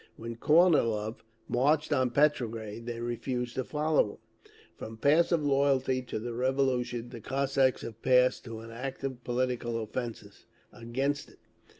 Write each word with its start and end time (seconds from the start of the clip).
When 0.15 0.35
Kornilov 0.35 1.17
marched 1.47 1.93
on 1.93 2.09
Petrograd 2.09 2.87
they 2.87 2.99
refused 3.01 3.53
to 3.53 3.63
follow 3.63 4.13
him. 4.13 4.17
From 4.75 4.97
passive 4.97 5.43
loyalty 5.45 6.01
to 6.01 6.17
the 6.17 6.33
Revolution 6.33 7.09
the 7.09 7.21
Cossacks 7.21 7.83
have 7.83 8.01
passed 8.01 8.43
to 8.45 8.61
an 8.61 8.71
active 8.71 9.23
political 9.23 9.77
offensive 9.79 10.47
(against 10.73 11.29
it). 11.29 11.37